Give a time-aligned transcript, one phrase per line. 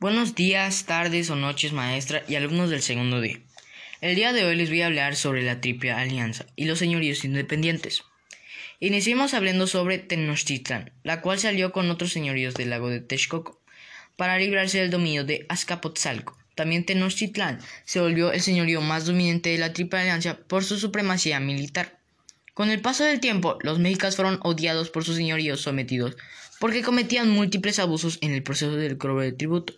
[0.00, 3.40] Buenos días, tardes o noches, maestra y alumnos del segundo día.
[4.00, 7.24] El día de hoy les voy a hablar sobre la Triple Alianza y los señoríos
[7.24, 8.04] independientes.
[8.78, 13.60] Iniciemos hablando sobre Tenochtitlan, la cual salió con otros señoríos del lago de Texcoco
[14.14, 16.38] para librarse del dominio de Azcapotzalco.
[16.54, 21.40] También Tenochtitlan se volvió el señorío más dominante de la Triple Alianza por su supremacía
[21.40, 21.98] militar.
[22.54, 26.16] Con el paso del tiempo, los mexicas fueron odiados por sus señoríos sometidos
[26.58, 29.74] porque cometían múltiples abusos en el proceso del cobro de tributo.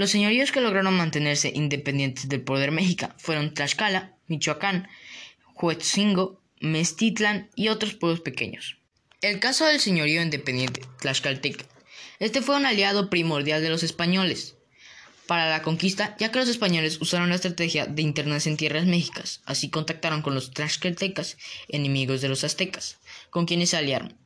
[0.00, 4.88] Los señoríos que lograron mantenerse independientes del poder mexica fueron Tlaxcala, Michoacán,
[5.60, 8.78] Huetzingo, Mestitlan y otros pueblos pequeños.
[9.20, 11.66] El caso del señorío independiente Tlaxcalteca.
[12.18, 14.56] Este fue un aliado primordial de los españoles
[15.26, 19.42] para la conquista, ya que los españoles usaron la estrategia de internarse en tierras mexicas,
[19.44, 21.36] así contactaron con los tlaxcaltecas,
[21.68, 22.96] enemigos de los aztecas,
[23.28, 24.16] con quienes se aliaron.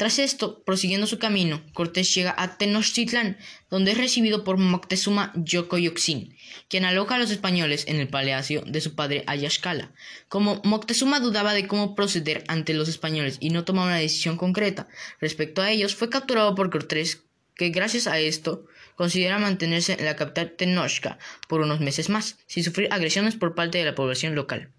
[0.00, 3.36] Tras esto, prosiguiendo su camino, Cortés llega a Tenochtitlán,
[3.68, 6.34] donde es recibido por Moctezuma Yocoyoxin,
[6.70, 9.92] quien aloja a los españoles en el palacio de su padre Ayaxcala.
[10.30, 14.88] Como Moctezuma dudaba de cómo proceder ante los españoles y no tomaba una decisión concreta
[15.20, 18.64] respecto a ellos, fue capturado por Cortés, que gracias a esto
[18.96, 23.76] considera mantenerse en la capital Tenochca por unos meses más, sin sufrir agresiones por parte
[23.76, 24.72] de la población local.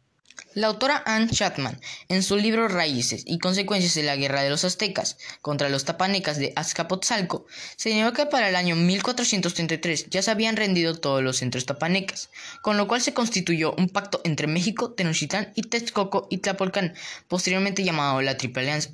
[0.54, 4.66] La autora Anne Chapman, en su libro Raíces y consecuencias de la guerra de los
[4.66, 7.46] aztecas contra los tapanecas de Azcapotzalco,
[7.78, 12.76] señaló que para el año 1433 ya se habían rendido todos los centros tapanecas, con
[12.76, 16.96] lo cual se constituyó un pacto entre México, Tenochtitlán y Texcoco y Tlapolcán,
[17.30, 18.92] posteriormente llamado la Triple Alianza,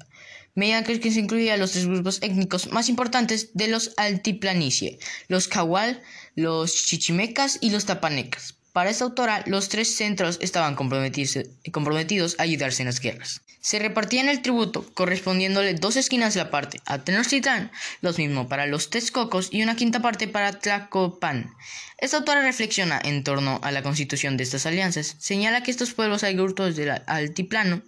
[0.54, 5.48] mediante el que se incluía los tres grupos étnicos más importantes de los altiplanicie, los
[5.48, 6.04] Cahual,
[6.36, 8.58] los Chichimecas y los Tapanecas.
[8.78, 13.42] Para esta autora, los tres centros estaban comprometidos a ayudarse en las guerras.
[13.60, 18.68] Se repartían el tributo, correspondiéndole dos esquinas de la parte a Tenochtitlán, los mismo para
[18.68, 21.56] los Texcocos y una quinta parte para Tlacopan.
[21.98, 26.24] Esta autora reflexiona en torno a la constitución de estas alianzas, señala que estos pueblos
[26.24, 27.82] agricultores del altiplano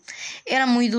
[0.47, 0.91] eran muy,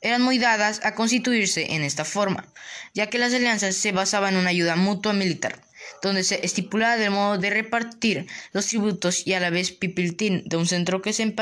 [0.00, 2.46] eran muy dadas a constituirse en esta forma,
[2.94, 5.60] ya que las alianzas se basaban en una ayuda mutua militar
[6.02, 10.56] donde se estipulaba el modo de repartir los tributos y a la vez pipiltín de
[10.56, 11.34] un centro que se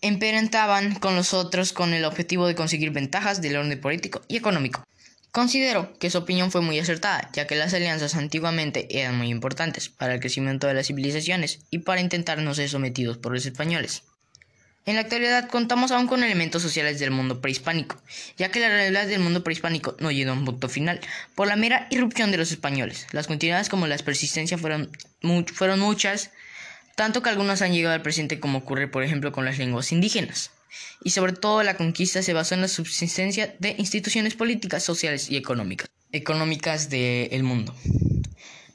[0.00, 4.84] emparentaban con los otros con el objetivo de conseguir ventajas del orden político y económico.
[5.32, 9.88] Considero que su opinión fue muy acertada, ya que las alianzas antiguamente eran muy importantes
[9.88, 14.02] para el crecimiento de las civilizaciones y para intentar no ser sometidos por los españoles.
[14.84, 18.02] En la actualidad contamos aún con elementos sociales del mundo prehispánico,
[18.36, 21.00] ya que la realidad del mundo prehispánico no llegó a un punto final
[21.36, 23.06] por la mera irrupción de los españoles.
[23.12, 24.90] Las continuidades como las persistencias fueron,
[25.54, 26.32] fueron muchas,
[26.96, 30.50] tanto que algunas han llegado al presente como ocurre por ejemplo con las lenguas indígenas.
[31.04, 35.36] Y sobre todo la conquista se basó en la subsistencia de instituciones políticas, sociales y
[35.36, 37.72] económicas, económicas del mundo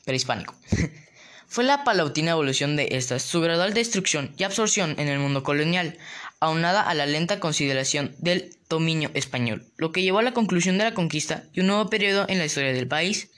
[0.06, 0.56] prehispánico.
[1.47, 5.97] Fue la paulatina evolución de estas, su gradual destrucción y absorción en el mundo colonial,
[6.41, 10.84] aunada a la lenta consideración del dominio español, lo que llevó a la conclusión de
[10.84, 13.31] la conquista y un nuevo periodo en la historia del país.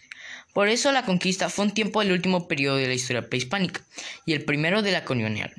[0.53, 3.81] Por eso la conquista fue un tiempo del último periodo de la historia prehispánica
[4.25, 5.53] y el primero de la colonial.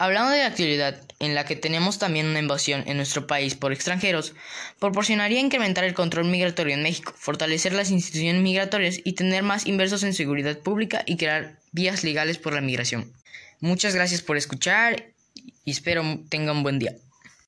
[0.00, 3.70] Hablando de la actualidad, en la que tenemos también una invasión en nuestro país por
[3.70, 4.32] extranjeros,
[4.78, 10.02] proporcionaría incrementar el control migratorio en México, fortalecer las instituciones migratorias y tener más inversos
[10.02, 13.12] en seguridad pública y crear vías legales por la migración.
[13.60, 15.04] Muchas gracias por escuchar
[15.66, 16.96] y espero tengan un buen día.